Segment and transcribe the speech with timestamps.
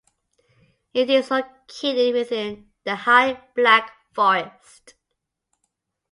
[0.95, 4.95] It is located within the High Black Forest.